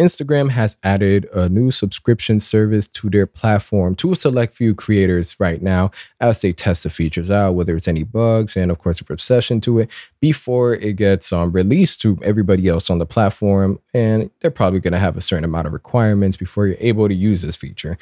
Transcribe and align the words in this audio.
Instagram 0.00 0.50
has 0.50 0.78
added 0.82 1.28
a 1.34 1.48
new 1.50 1.70
subscription 1.70 2.40
service 2.40 2.88
to 2.88 3.10
their 3.10 3.26
platform 3.26 3.94
to 3.96 4.12
a 4.12 4.16
select 4.16 4.54
few 4.54 4.74
creators 4.74 5.38
right 5.38 5.60
now 5.60 5.90
as 6.18 6.40
they 6.40 6.52
test 6.52 6.84
the 6.84 6.90
features 6.90 7.30
out, 7.30 7.52
whether 7.52 7.76
it's 7.76 7.86
any 7.86 8.02
bugs 8.02 8.56
and, 8.56 8.70
of 8.70 8.78
course, 8.78 9.02
a 9.02 9.04
reception 9.08 9.60
to 9.60 9.80
it 9.80 9.90
before 10.20 10.74
it 10.74 10.96
gets 10.96 11.30
um, 11.32 11.52
released 11.52 12.00
to 12.00 12.18
everybody 12.22 12.68
else 12.68 12.88
on 12.88 12.98
the 12.98 13.06
platform. 13.06 13.78
And 13.92 14.30
they're 14.40 14.50
probably 14.50 14.80
going 14.80 14.92
to 14.92 14.98
have 14.98 15.18
a 15.18 15.20
certain 15.20 15.44
amount 15.44 15.66
of 15.66 15.74
requirements 15.74 16.38
before 16.38 16.66
you're 16.66 16.76
able 16.80 17.06
to 17.06 17.14
use 17.14 17.42
this 17.42 17.56
feature 17.56 17.98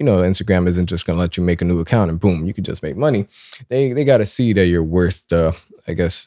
you 0.00 0.06
know, 0.06 0.22
Instagram 0.22 0.66
isn't 0.66 0.86
just 0.86 1.06
going 1.06 1.16
to 1.16 1.20
let 1.20 1.36
you 1.36 1.42
make 1.42 1.62
a 1.62 1.64
new 1.64 1.78
account 1.78 2.10
and 2.10 2.18
boom, 2.18 2.46
you 2.46 2.52
can 2.52 2.64
just 2.64 2.82
make 2.82 2.96
money. 2.96 3.28
They 3.68 3.92
they 3.92 4.04
got 4.04 4.18
to 4.18 4.26
see 4.26 4.52
that 4.52 4.66
you're 4.66 4.82
worth 4.82 5.24
the, 5.28 5.56
I 5.86 5.92
guess, 5.92 6.26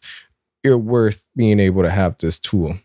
you're 0.64 0.77
worth 0.77 1.25
being 1.36 1.59
able 1.59 1.84
to 1.84 1.91
have 1.91 2.18
this 2.18 2.39
tool. 2.39 2.79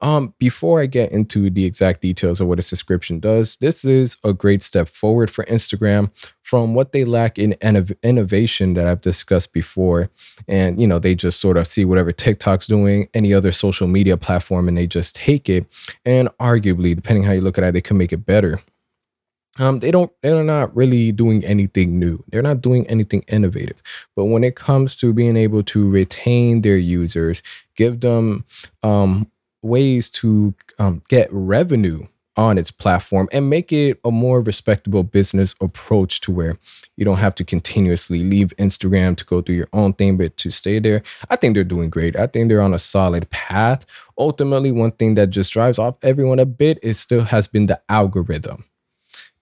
Um, 0.00 0.34
before 0.38 0.80
I 0.80 0.86
get 0.86 1.10
into 1.10 1.50
the 1.50 1.64
exact 1.64 2.02
details 2.02 2.40
of 2.40 2.46
what 2.46 2.58
a 2.58 2.62
subscription 2.62 3.18
does, 3.18 3.56
this 3.56 3.84
is 3.84 4.16
a 4.22 4.32
great 4.32 4.62
step 4.62 4.88
forward 4.88 5.30
for 5.30 5.44
Instagram 5.46 6.10
from 6.42 6.74
what 6.74 6.92
they 6.92 7.04
lack 7.04 7.38
in 7.38 7.54
innovation 8.02 8.74
that 8.74 8.86
I've 8.86 9.00
discussed 9.00 9.52
before. 9.52 10.10
And, 10.46 10.80
you 10.80 10.86
know, 10.86 10.98
they 10.98 11.14
just 11.14 11.40
sort 11.40 11.56
of 11.56 11.66
see 11.66 11.84
whatever 11.84 12.12
TikTok's 12.12 12.66
doing, 12.68 13.08
any 13.12 13.34
other 13.34 13.52
social 13.52 13.88
media 13.88 14.16
platform, 14.16 14.68
and 14.68 14.78
they 14.78 14.86
just 14.86 15.16
take 15.16 15.48
it. 15.48 15.66
And 16.04 16.28
arguably, 16.40 16.94
depending 16.94 17.24
how 17.24 17.32
you 17.32 17.40
look 17.40 17.58
at 17.58 17.64
it, 17.64 17.72
they 17.72 17.80
can 17.80 17.98
make 17.98 18.12
it 18.12 18.24
better. 18.24 18.60
Um, 19.60 19.80
they 19.80 19.90
don't 19.90 20.12
they're 20.22 20.44
not 20.44 20.76
really 20.76 21.10
doing 21.10 21.44
anything 21.44 21.98
new 21.98 22.22
they're 22.28 22.42
not 22.42 22.60
doing 22.60 22.86
anything 22.86 23.24
innovative 23.26 23.82
but 24.14 24.26
when 24.26 24.44
it 24.44 24.54
comes 24.54 24.94
to 24.96 25.12
being 25.12 25.36
able 25.36 25.64
to 25.64 25.88
retain 25.90 26.60
their 26.60 26.76
users 26.76 27.42
give 27.74 27.98
them 27.98 28.44
um, 28.84 29.28
ways 29.62 30.10
to 30.10 30.54
um, 30.78 31.02
get 31.08 31.28
revenue 31.32 32.06
on 32.38 32.56
its 32.56 32.70
platform 32.70 33.28
and 33.32 33.50
make 33.50 33.72
it 33.72 33.98
a 34.04 34.12
more 34.12 34.40
respectable 34.40 35.02
business 35.02 35.56
approach 35.60 36.20
to 36.20 36.30
where 36.30 36.56
you 36.96 37.04
don't 37.04 37.18
have 37.18 37.34
to 37.34 37.44
continuously 37.44 38.22
leave 38.22 38.54
Instagram 38.58 39.16
to 39.16 39.24
go 39.24 39.40
do 39.40 39.52
your 39.52 39.68
own 39.72 39.92
thing, 39.92 40.16
but 40.16 40.36
to 40.36 40.50
stay 40.52 40.78
there. 40.78 41.02
I 41.30 41.34
think 41.36 41.54
they're 41.54 41.64
doing 41.64 41.90
great. 41.90 42.14
I 42.14 42.28
think 42.28 42.48
they're 42.48 42.62
on 42.62 42.74
a 42.74 42.78
solid 42.78 43.28
path. 43.30 43.84
Ultimately, 44.16 44.70
one 44.70 44.92
thing 44.92 45.16
that 45.16 45.30
just 45.30 45.52
drives 45.52 45.80
off 45.80 45.96
everyone 46.02 46.38
a 46.38 46.46
bit 46.46 46.78
is 46.80 47.00
still 47.00 47.22
has 47.22 47.48
been 47.48 47.66
the 47.66 47.80
algorithm. 47.88 48.64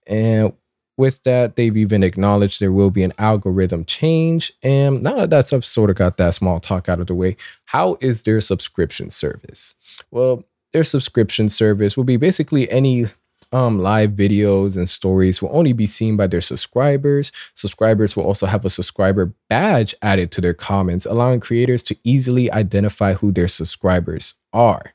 And 0.07 0.53
with 0.97 1.21
that, 1.23 1.55
they've 1.55 1.77
even 1.77 2.03
acknowledged 2.03 2.59
there 2.59 2.71
will 2.71 2.89
be 2.89 3.03
an 3.03 3.13
algorithm 3.19 3.85
change. 3.85 4.51
And 4.63 5.03
now 5.03 5.15
that 5.15 5.29
that's 5.29 5.53
I've 5.53 5.63
sort 5.63 5.91
of 5.91 5.95
got 5.95 6.17
that 6.17 6.33
small 6.33 6.59
talk 6.59 6.89
out 6.89 6.99
of 6.99 7.07
the 7.07 7.15
way, 7.15 7.37
how 7.65 7.97
is 8.01 8.23
their 8.23 8.41
subscription 8.41 9.09
service? 9.11 9.75
Well, 10.11 10.43
their 10.73 10.83
subscription 10.83 11.49
service 11.49 11.95
will 11.95 12.03
be 12.03 12.17
basically 12.17 12.69
any 12.71 13.05
um, 13.51 13.79
live 13.79 14.11
videos 14.11 14.75
and 14.75 14.89
stories 14.89 15.41
will 15.41 15.55
only 15.55 15.71
be 15.71 15.85
seen 15.85 16.17
by 16.17 16.27
their 16.27 16.41
subscribers. 16.41 17.31
Subscribers 17.53 18.17
will 18.17 18.25
also 18.25 18.45
have 18.45 18.65
a 18.65 18.69
subscriber 18.69 19.33
badge 19.49 19.95
added 20.01 20.31
to 20.31 20.41
their 20.41 20.53
comments, 20.53 21.05
allowing 21.05 21.39
creators 21.39 21.83
to 21.83 21.97
easily 22.03 22.51
identify 22.51 23.13
who 23.13 23.31
their 23.31 23.47
subscribers 23.47 24.35
are. 24.51 24.93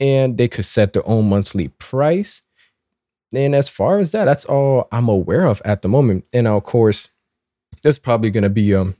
And 0.00 0.36
they 0.36 0.48
could 0.48 0.64
set 0.64 0.92
their 0.92 1.06
own 1.08 1.28
monthly 1.28 1.68
price 1.68 2.42
and 3.32 3.54
as 3.54 3.68
far 3.68 3.98
as 3.98 4.12
that, 4.12 4.24
that's 4.24 4.44
all 4.44 4.88
I'm 4.92 5.08
aware 5.08 5.46
of 5.46 5.60
at 5.64 5.82
the 5.82 5.88
moment. 5.88 6.24
And 6.32 6.46
of 6.46 6.64
course, 6.64 7.08
there's 7.82 7.98
probably 7.98 8.30
going 8.30 8.44
to 8.44 8.50
be 8.50 8.74
um 8.74 8.96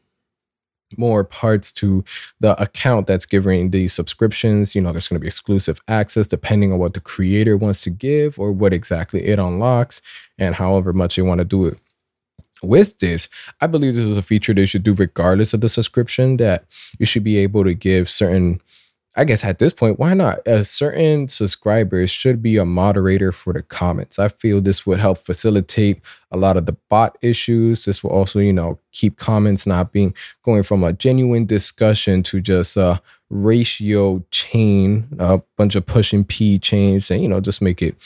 more 0.96 1.24
parts 1.24 1.72
to 1.72 2.04
the 2.40 2.60
account 2.62 3.06
that's 3.06 3.26
giving 3.26 3.70
the 3.70 3.88
subscriptions. 3.88 4.74
You 4.74 4.82
know, 4.82 4.92
there's 4.92 5.08
going 5.08 5.16
to 5.16 5.20
be 5.20 5.26
exclusive 5.26 5.80
access 5.88 6.26
depending 6.26 6.72
on 6.72 6.78
what 6.78 6.94
the 6.94 7.00
creator 7.00 7.56
wants 7.56 7.82
to 7.82 7.90
give 7.90 8.38
or 8.38 8.52
what 8.52 8.72
exactly 8.72 9.24
it 9.24 9.38
unlocks 9.38 10.00
and 10.38 10.54
however 10.54 10.92
much 10.92 11.16
they 11.16 11.22
want 11.22 11.38
to 11.40 11.44
do 11.44 11.66
it. 11.66 11.78
With 12.62 12.98
this, 13.00 13.28
I 13.60 13.66
believe 13.66 13.94
this 13.94 14.04
is 14.04 14.16
a 14.16 14.22
feature 14.22 14.54
they 14.54 14.64
should 14.64 14.82
do 14.82 14.94
regardless 14.94 15.52
of 15.52 15.60
the 15.60 15.68
subscription, 15.68 16.38
that 16.38 16.64
you 16.98 17.04
should 17.04 17.24
be 17.24 17.36
able 17.38 17.64
to 17.64 17.74
give 17.74 18.08
certain 18.08 18.60
I 19.18 19.24
guess 19.24 19.44
at 19.44 19.58
this 19.58 19.72
point, 19.72 19.98
why 19.98 20.12
not? 20.12 20.46
A 20.46 20.62
certain 20.62 21.28
subscribers 21.28 22.10
should 22.10 22.42
be 22.42 22.58
a 22.58 22.66
moderator 22.66 23.32
for 23.32 23.54
the 23.54 23.62
comments. 23.62 24.18
I 24.18 24.28
feel 24.28 24.60
this 24.60 24.86
would 24.86 24.98
help 24.98 25.16
facilitate 25.16 26.02
a 26.30 26.36
lot 26.36 26.58
of 26.58 26.66
the 26.66 26.76
bot 26.90 27.16
issues. 27.22 27.86
This 27.86 28.04
will 28.04 28.10
also, 28.10 28.40
you 28.40 28.52
know, 28.52 28.78
keep 28.92 29.16
comments 29.16 29.66
not 29.66 29.90
being 29.90 30.14
going 30.44 30.62
from 30.62 30.84
a 30.84 30.92
genuine 30.92 31.46
discussion 31.46 32.22
to 32.24 32.42
just 32.42 32.76
a 32.76 33.00
ratio 33.30 34.22
chain, 34.30 35.08
a 35.18 35.40
bunch 35.56 35.76
of 35.76 35.86
pushing 35.86 36.22
P 36.22 36.58
chains, 36.58 37.10
and 37.10 37.22
you 37.22 37.28
know, 37.28 37.40
just 37.40 37.62
make 37.62 37.80
it 37.80 37.96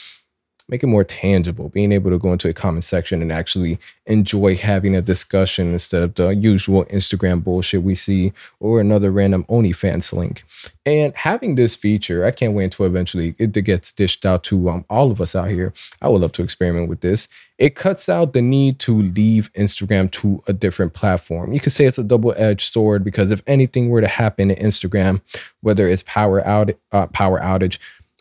make 0.71 0.81
it 0.83 0.87
more 0.87 1.03
tangible, 1.03 1.67
being 1.69 1.91
able 1.91 2.09
to 2.09 2.17
go 2.17 2.31
into 2.31 2.47
a 2.49 2.53
comment 2.53 2.85
section 2.85 3.21
and 3.21 3.31
actually 3.31 3.77
enjoy 4.05 4.55
having 4.55 4.95
a 4.95 5.01
discussion 5.01 5.73
instead 5.73 6.01
of 6.01 6.15
the 6.15 6.29
usual 6.29 6.85
Instagram 6.85 7.43
bullshit 7.43 7.83
we 7.83 7.93
see 7.93 8.31
or 8.61 8.79
another 8.79 9.11
random 9.11 9.43
OnlyFans 9.49 10.13
link. 10.13 10.43
And 10.85 11.13
having 11.15 11.55
this 11.55 11.75
feature, 11.75 12.25
I 12.25 12.31
can't 12.31 12.53
wait 12.53 12.63
until 12.63 12.85
eventually 12.85 13.35
it 13.37 13.51
gets 13.51 13.91
dished 13.91 14.25
out 14.25 14.43
to 14.45 14.69
um, 14.69 14.85
all 14.89 15.11
of 15.11 15.19
us 15.19 15.35
out 15.35 15.49
here. 15.49 15.73
I 16.01 16.07
would 16.07 16.21
love 16.21 16.31
to 16.33 16.43
experiment 16.43 16.87
with 16.89 17.01
this. 17.01 17.27
It 17.57 17.75
cuts 17.75 18.09
out 18.09 18.33
the 18.33 18.41
need 18.41 18.79
to 18.79 19.03
leave 19.03 19.53
Instagram 19.53 20.09
to 20.11 20.41
a 20.47 20.53
different 20.53 20.93
platform. 20.93 21.53
You 21.53 21.59
could 21.59 21.73
say 21.73 21.85
it's 21.85 21.99
a 21.99 22.03
double-edged 22.03 22.71
sword 22.71 23.03
because 23.03 23.29
if 23.29 23.43
anything 23.45 23.89
were 23.89 24.01
to 24.01 24.07
happen 24.07 24.49
in 24.49 24.65
Instagram, 24.65 25.21
whether 25.59 25.87
it's 25.87 26.01
power 26.03 26.43
out 26.47 26.71
uh, 26.91 27.05
power 27.07 27.39
outage, 27.39 27.77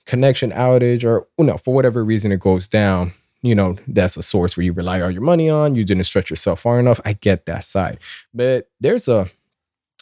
connection 0.06 0.50
outage 0.50 1.04
or 1.04 1.26
you 1.38 1.44
know 1.44 1.56
for 1.56 1.74
whatever 1.74 2.04
reason 2.04 2.32
it 2.32 2.40
goes 2.40 2.66
down 2.66 3.12
you 3.42 3.54
know 3.54 3.76
that's 3.86 4.16
a 4.16 4.22
source 4.22 4.56
where 4.56 4.64
you 4.64 4.72
rely 4.72 5.00
all 5.00 5.10
your 5.10 5.22
money 5.22 5.48
on 5.48 5.74
you 5.74 5.84
didn't 5.84 6.04
stretch 6.04 6.30
yourself 6.30 6.60
far 6.60 6.78
enough 6.80 7.00
i 7.04 7.12
get 7.12 7.46
that 7.46 7.64
side. 7.64 7.98
But 8.34 8.68
there's 8.80 9.08
a 9.08 9.28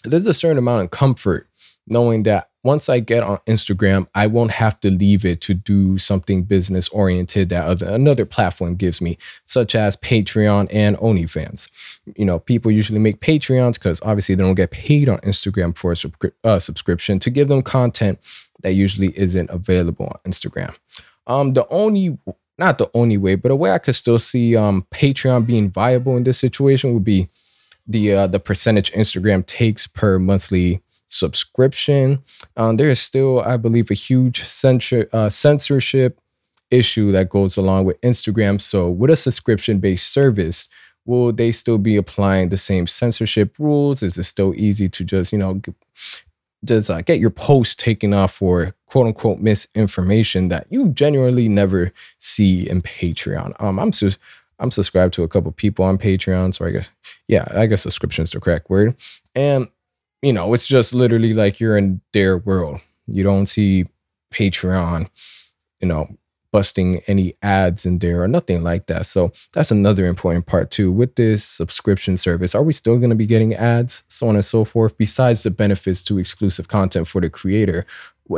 there's 0.04 0.26
a 0.26 0.34
certain 0.34 0.58
amount 0.58 0.84
of 0.84 0.90
comfort 0.90 1.48
knowing 1.86 2.22
that 2.24 2.50
once 2.68 2.88
i 2.88 2.98
get 3.00 3.22
on 3.22 3.38
instagram 3.46 4.06
i 4.14 4.26
won't 4.26 4.50
have 4.50 4.78
to 4.80 4.90
leave 4.90 5.24
it 5.24 5.40
to 5.40 5.54
do 5.54 5.98
something 5.98 6.42
business 6.42 6.88
oriented 6.90 7.48
that 7.48 7.64
other, 7.64 7.88
another 7.88 8.24
platform 8.24 8.74
gives 8.74 9.00
me 9.00 9.16
such 9.44 9.74
as 9.74 9.96
patreon 9.96 10.68
and 10.70 10.96
onlyfans 10.98 11.70
you 12.16 12.24
know 12.24 12.38
people 12.38 12.70
usually 12.70 12.98
make 12.98 13.20
patreons 13.20 13.74
because 13.74 14.00
obviously 14.02 14.34
they 14.34 14.42
don't 14.42 14.62
get 14.62 14.70
paid 14.70 15.08
on 15.08 15.18
instagram 15.18 15.76
for 15.76 15.92
a 15.92 15.94
subscri- 15.94 16.32
uh, 16.44 16.58
subscription 16.58 17.18
to 17.18 17.30
give 17.30 17.48
them 17.48 17.62
content 17.62 18.18
that 18.62 18.72
usually 18.72 19.16
isn't 19.18 19.50
available 19.50 20.06
on 20.06 20.30
Instagram. 20.30 20.74
Um, 21.26 21.52
the 21.52 21.66
only, 21.68 22.18
not 22.58 22.78
the 22.78 22.90
only 22.94 23.16
way, 23.16 23.34
but 23.34 23.50
a 23.50 23.56
way 23.56 23.70
I 23.70 23.78
could 23.78 23.94
still 23.94 24.18
see 24.18 24.56
um, 24.56 24.86
Patreon 24.92 25.46
being 25.46 25.70
viable 25.70 26.16
in 26.16 26.24
this 26.24 26.38
situation 26.38 26.94
would 26.94 27.04
be 27.04 27.28
the 27.86 28.12
uh, 28.12 28.26
the 28.26 28.40
percentage 28.40 28.92
Instagram 28.92 29.46
takes 29.46 29.86
per 29.86 30.18
monthly 30.18 30.82
subscription. 31.08 32.22
Um, 32.56 32.76
there 32.76 32.90
is 32.90 33.00
still, 33.00 33.40
I 33.40 33.56
believe, 33.56 33.90
a 33.90 33.94
huge 33.94 34.44
censor, 34.44 35.08
uh, 35.12 35.30
censorship 35.30 36.20
issue 36.70 37.12
that 37.12 37.30
goes 37.30 37.56
along 37.56 37.86
with 37.86 38.00
Instagram. 38.02 38.60
So, 38.60 38.88
with 38.88 39.10
a 39.10 39.16
subscription 39.16 39.78
based 39.78 40.12
service, 40.12 40.68
will 41.04 41.32
they 41.32 41.50
still 41.52 41.78
be 41.78 41.96
applying 41.96 42.50
the 42.50 42.56
same 42.56 42.86
censorship 42.86 43.54
rules? 43.58 44.02
Is 44.02 44.18
it 44.18 44.24
still 44.24 44.54
easy 44.56 44.88
to 44.90 45.04
just, 45.04 45.32
you 45.32 45.38
know, 45.38 45.60
just 46.64 46.90
uh, 46.90 47.02
get 47.02 47.20
your 47.20 47.30
post 47.30 47.78
taken 47.78 48.12
off 48.12 48.32
for 48.32 48.74
quote 48.86 49.06
unquote 49.06 49.38
misinformation 49.38 50.48
that 50.48 50.66
you 50.70 50.88
genuinely 50.90 51.48
never 51.48 51.92
see 52.18 52.68
in 52.68 52.82
Patreon. 52.82 53.60
Um, 53.62 53.78
I'm 53.78 53.92
su- 53.92 54.12
I'm 54.58 54.70
subscribed 54.70 55.14
to 55.14 55.22
a 55.22 55.28
couple 55.28 55.52
people 55.52 55.84
on 55.84 55.98
Patreon, 55.98 56.54
so 56.54 56.64
I 56.64 56.70
guess 56.72 56.88
yeah, 57.28 57.46
I 57.54 57.66
guess 57.66 57.82
subscription 57.82 58.24
is 58.24 58.30
the 58.30 58.40
correct 58.40 58.68
word. 58.70 58.96
And 59.34 59.68
you 60.22 60.32
know, 60.32 60.52
it's 60.52 60.66
just 60.66 60.94
literally 60.94 61.32
like 61.32 61.60
you're 61.60 61.76
in 61.76 62.00
their 62.12 62.38
world. 62.38 62.80
You 63.06 63.22
don't 63.22 63.46
see 63.46 63.86
Patreon, 64.32 65.08
you 65.80 65.88
know, 65.88 66.08
busting 66.50 67.02
any 67.06 67.34
ads 67.42 67.84
in 67.84 67.98
there 67.98 68.22
or 68.22 68.28
nothing 68.28 68.62
like 68.62 68.86
that. 68.86 69.06
So 69.06 69.32
that's 69.52 69.70
another 69.70 70.06
important 70.06 70.46
part 70.46 70.70
too. 70.70 70.90
With 70.90 71.14
this 71.14 71.44
subscription 71.44 72.16
service, 72.16 72.54
are 72.54 72.62
we 72.62 72.72
still 72.72 72.96
going 72.96 73.10
to 73.10 73.16
be 73.16 73.26
getting 73.26 73.54
ads, 73.54 74.02
so 74.08 74.28
on 74.28 74.34
and 74.34 74.44
so 74.44 74.64
forth, 74.64 74.96
besides 74.96 75.42
the 75.42 75.50
benefits 75.50 76.02
to 76.04 76.18
exclusive 76.18 76.68
content 76.68 77.06
for 77.06 77.20
the 77.20 77.30
creator? 77.30 77.86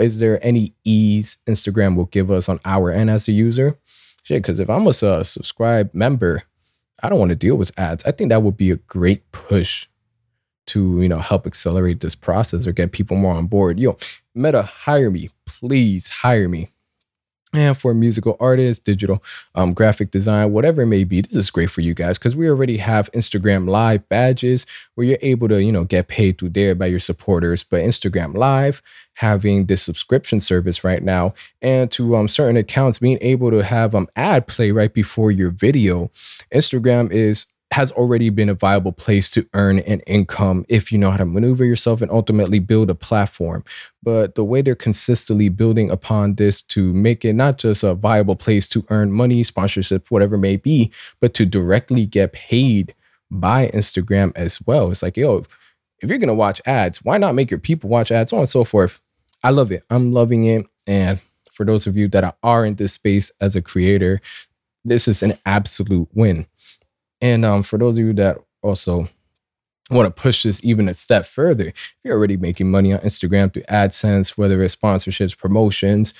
Is 0.00 0.18
there 0.20 0.44
any 0.44 0.74
ease 0.84 1.38
Instagram 1.48 1.96
will 1.96 2.06
give 2.06 2.30
us 2.30 2.48
on 2.48 2.60
our 2.64 2.90
end 2.90 3.10
as 3.10 3.28
a 3.28 3.32
user? 3.32 3.78
Shit, 4.22 4.42
because 4.42 4.60
if 4.60 4.68
I'm 4.68 4.86
a 4.86 4.92
subscribe 4.92 5.92
member, 5.94 6.42
I 7.02 7.08
don't 7.08 7.18
want 7.18 7.30
to 7.30 7.36
deal 7.36 7.56
with 7.56 7.76
ads. 7.78 8.04
I 8.04 8.12
think 8.12 8.28
that 8.30 8.42
would 8.42 8.56
be 8.56 8.70
a 8.70 8.76
great 8.76 9.30
push 9.32 9.86
to 10.70 11.00
you 11.02 11.08
know 11.08 11.18
help 11.18 11.46
accelerate 11.46 12.00
this 12.00 12.14
process 12.14 12.66
or 12.66 12.72
get 12.72 12.92
people 12.92 13.16
more 13.16 13.34
on 13.34 13.46
board. 13.46 13.78
Yo, 13.78 13.96
Meta, 14.34 14.62
hire 14.62 15.10
me, 15.10 15.30
please 15.46 16.08
hire 16.08 16.48
me 16.48 16.68
and 17.52 17.76
for 17.76 17.92
musical 17.94 18.36
artists, 18.38 18.82
digital 18.82 19.22
um, 19.56 19.72
graphic 19.72 20.10
design, 20.12 20.52
whatever 20.52 20.82
it 20.82 20.86
may 20.86 21.02
be, 21.02 21.20
this 21.22 21.34
is 21.34 21.50
great 21.50 21.70
for 21.70 21.80
you 21.80 21.94
guys 21.94 22.16
because 22.16 22.36
we 22.36 22.48
already 22.48 22.76
have 22.76 23.10
Instagram 23.10 23.68
Live 23.68 24.08
badges 24.08 24.66
where 24.94 25.06
you're 25.06 25.18
able 25.20 25.48
to, 25.48 25.60
you 25.60 25.72
know, 25.72 25.84
get 25.84 26.06
paid 26.06 26.38
through 26.38 26.50
there 26.50 26.74
by 26.76 26.86
your 26.86 27.00
supporters. 27.00 27.64
But 27.64 27.82
Instagram 27.82 28.36
Live 28.36 28.82
having 29.14 29.66
this 29.66 29.82
subscription 29.82 30.38
service 30.38 30.84
right 30.84 31.02
now, 31.02 31.34
and 31.60 31.90
to 31.90 32.16
um, 32.16 32.28
certain 32.28 32.56
accounts 32.56 33.00
being 33.00 33.18
able 33.20 33.50
to 33.50 33.64
have 33.64 33.94
um 33.94 34.08
ad 34.14 34.46
play 34.46 34.70
right 34.70 34.92
before 34.92 35.32
your 35.32 35.50
video. 35.50 36.10
Instagram 36.54 37.10
is 37.10 37.46
has 37.72 37.92
already 37.92 38.30
been 38.30 38.48
a 38.48 38.54
viable 38.54 38.90
place 38.90 39.30
to 39.30 39.46
earn 39.54 39.78
an 39.80 40.00
income 40.00 40.66
if 40.68 40.90
you 40.90 40.98
know 40.98 41.10
how 41.12 41.16
to 41.16 41.24
maneuver 41.24 41.64
yourself 41.64 42.02
and 42.02 42.10
ultimately 42.10 42.58
build 42.58 42.90
a 42.90 42.94
platform. 42.94 43.62
But 44.02 44.34
the 44.34 44.42
way 44.44 44.60
they're 44.60 44.74
consistently 44.74 45.48
building 45.48 45.88
upon 45.88 46.34
this 46.34 46.62
to 46.62 46.92
make 46.92 47.24
it 47.24 47.34
not 47.34 47.58
just 47.58 47.84
a 47.84 47.94
viable 47.94 48.34
place 48.34 48.68
to 48.70 48.84
earn 48.90 49.12
money, 49.12 49.44
sponsorship, 49.44 50.10
whatever 50.10 50.36
may 50.36 50.56
be, 50.56 50.90
but 51.20 51.32
to 51.34 51.46
directly 51.46 52.06
get 52.06 52.32
paid 52.32 52.94
by 53.30 53.68
Instagram 53.68 54.32
as 54.34 54.60
well. 54.66 54.90
It's 54.90 55.02
like, 55.02 55.16
yo, 55.16 55.44
if 56.02 56.08
you're 56.08 56.18
going 56.18 56.28
to 56.28 56.34
watch 56.34 56.60
ads, 56.66 57.04
why 57.04 57.18
not 57.18 57.36
make 57.36 57.50
your 57.50 57.60
people 57.60 57.88
watch 57.88 58.10
ads, 58.10 58.30
so 58.30 58.38
on 58.38 58.40
and 58.40 58.48
so 58.48 58.64
forth. 58.64 59.00
I 59.44 59.50
love 59.50 59.70
it. 59.70 59.84
I'm 59.90 60.12
loving 60.12 60.44
it. 60.44 60.66
And 60.86 61.20
for 61.52 61.64
those 61.64 61.86
of 61.86 61.96
you 61.96 62.08
that 62.08 62.36
are 62.42 62.66
in 62.66 62.74
this 62.74 62.94
space 62.94 63.30
as 63.40 63.54
a 63.54 63.62
creator, 63.62 64.20
this 64.84 65.06
is 65.06 65.22
an 65.22 65.38
absolute 65.46 66.08
win. 66.14 66.46
And 67.20 67.44
um, 67.44 67.62
for 67.62 67.78
those 67.78 67.98
of 67.98 68.04
you 68.04 68.12
that 68.14 68.38
also 68.62 69.08
want 69.90 70.06
to 70.06 70.22
push 70.22 70.44
this 70.44 70.64
even 70.64 70.88
a 70.88 70.94
step 70.94 71.26
further, 71.26 71.68
if 71.68 71.94
you're 72.04 72.16
already 72.16 72.36
making 72.36 72.70
money 72.70 72.92
on 72.92 73.00
Instagram 73.00 73.52
through 73.52 73.64
AdSense, 73.64 74.38
whether 74.38 74.62
it's 74.62 74.76
sponsorships, 74.76 75.36
promotions, 75.36 76.14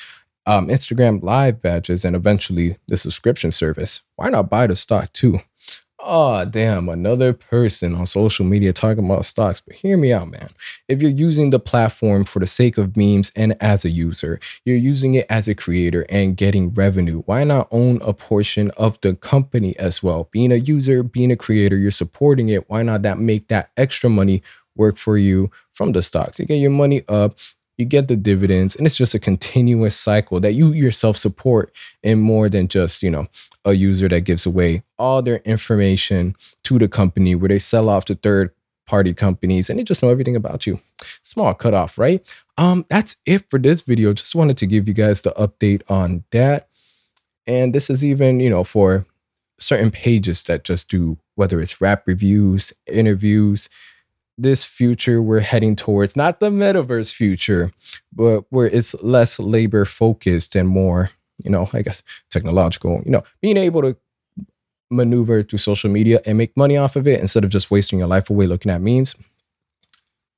um, 0.47 0.69
Instagram 0.69 1.23
live 1.23 1.63
badges, 1.63 2.05
and 2.05 2.17
eventually 2.17 2.77
the 2.89 2.97
subscription 2.97 3.51
service, 3.51 4.01
why 4.17 4.29
not 4.31 4.51
buy 4.51 4.67
the 4.67 4.77
stock 4.77 5.13
too? 5.13 5.41
Oh, 6.03 6.47
damn, 6.47 6.89
another 6.89 7.35
person 7.35 7.95
on 7.95 8.07
social 8.07 8.47
media 8.47 8.73
talking 8.73 9.05
about 9.05 9.27
stocks. 9.27 9.61
But 9.61 9.75
hear 9.77 9.97
me 9.99 10.13
out, 10.13 10.29
man. 10.29 10.49
If 10.89 11.03
you're 11.03 11.11
using 11.11 11.51
the 11.51 11.61
platform 11.61 12.25
for 12.25 12.39
the 12.39 12.47
sake 12.47 12.79
of 12.79 12.97
memes 12.97 13.31
and 13.37 13.55
as 13.61 13.85
a 13.85 13.91
user, 13.91 14.41
you're 14.65 14.77
using 14.77 15.15
it 15.15 15.27
as 15.29 15.47
a 15.47 15.55
creator 15.55 16.07
and 16.09 16.37
getting 16.37 16.73
revenue, 16.73 17.23
why 17.27 17.45
not 17.45 17.69
own 17.71 18.01
a 18.03 18.15
portion 18.15 18.71
of 18.73 18.99
the 19.03 19.15
company 19.15 19.79
as 19.79 20.03
well? 20.03 20.29
Being 20.33 20.53
a 20.53 20.57
user, 20.57 21.03
being 21.03 21.31
a 21.31 21.37
creator, 21.37 21.77
you're 21.77 21.91
supporting 21.91 22.49
it. 22.49 22.71
Why 22.71 22.83
not 22.83 23.03
that 23.03 23.19
make 23.19 23.49
that 23.49 23.71
extra 23.77 24.09
money 24.09 24.43
work 24.77 24.97
for 24.97 25.19
you 25.19 25.51
from 25.71 25.93
the 25.93 26.01
stocks? 26.03 26.39
You 26.39 26.47
get 26.47 26.57
your 26.57 26.71
money 26.71 27.03
up, 27.09 27.39
you 27.81 27.87
get 27.87 28.09
the 28.09 28.17
dividends, 28.17 28.77
and 28.77 28.87
it's 28.87 28.97
just 28.97 29.15
a 29.15 29.19
continuous 29.19 29.97
cycle 29.97 30.39
that 30.41 30.53
you 30.53 30.73
yourself 30.73 31.17
support 31.17 31.75
in 32.03 32.21
more 32.21 32.49
than 32.49 32.69
just, 32.69 33.03
you 33.03 33.11
know, 33.11 33.27
a 33.65 33.73
user 33.73 34.09
that 34.09 34.21
gives 34.21 34.47
away 34.47 34.83
all 34.99 35.23
their 35.23 35.39
information 35.39 36.37
to 36.65 36.79
the 36.79 36.89
company 36.89 37.35
where 37.35 37.49
they 37.49 37.59
sell 37.59 37.89
off 37.89 38.05
to 38.05 38.15
third 38.15 38.53
party 38.87 39.15
companies 39.15 39.71
and 39.71 39.79
they 39.79 39.85
just 39.85 40.03
know 40.03 40.11
everything 40.11 40.37
about 40.37 40.67
you. 40.67 40.79
Small 41.23 41.55
cutoff, 41.55 41.99
right? 41.99 42.29
Um, 42.59 42.85
that's 42.89 43.17
it 43.25 43.49
for 43.49 43.59
this 43.59 43.83
video. 43.83 44.13
Just 44.13 44.35
wanted 44.35 44.59
to 44.59 44.67
give 44.67 44.89
you 44.89 44.95
guys 44.95 45.23
the 45.23 45.31
update 45.33 45.83
on 45.89 46.25
that. 46.33 46.69
And 47.47 47.75
this 47.75 47.89
is 47.89 48.05
even, 48.05 48.41
you 48.41 48.51
know, 48.51 48.65
for 48.65 49.07
certain 49.59 49.91
pages 49.91 50.43
that 50.45 50.65
just 50.65 50.91
do 50.91 51.19
whether 51.37 51.61
it's 51.61 51.81
rap 51.81 52.03
reviews, 52.07 52.73
interviews, 52.87 53.69
this 54.43 54.65
future 54.65 55.21
we're 55.21 55.41
heading 55.41 55.77
towards, 55.77 56.17
not 56.17 56.41
the 56.41 56.51
metaverse 56.51 57.13
future, 57.13 57.71
but 58.13 58.45
where 58.51 58.67
it's 58.67 58.95
less 59.03 59.39
labor 59.39 59.85
focused 59.85 60.57
and 60.57 60.69
more 60.69 61.11
you 61.45 61.51
know, 61.51 61.69
I 61.73 61.83
guess 61.83 62.03
technological, 62.31 63.03
you 63.05 63.11
know, 63.11 63.25
being 63.41 63.57
able 63.57 63.83
to 63.83 63.97
maneuver 64.91 65.43
through 65.43 65.59
social 65.59 65.91
media 65.91 66.21
and 66.27 66.37
make 66.37 66.57
money 66.57 66.77
off 66.77 66.97
of 66.97 67.07
it 67.07 67.21
instead 67.21 67.45
of 67.45 67.51
just 67.51 67.71
wasting 67.71 67.99
your 67.99 68.09
life 68.09 68.29
away 68.29 68.47
looking 68.47 68.73
at 68.73 68.81
memes 68.81 69.15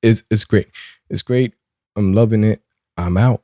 is 0.01 0.23
is 0.29 0.43
great. 0.43 0.67
It's 1.09 1.21
great. 1.21 1.53
I'm 1.95 2.13
loving 2.13 2.43
it. 2.43 2.61
I'm 2.97 3.17
out. 3.17 3.42